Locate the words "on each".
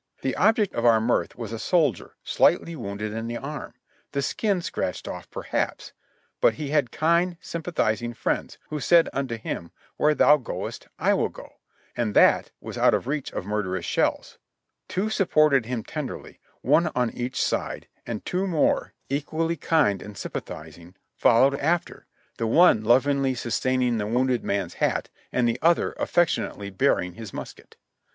16.95-17.39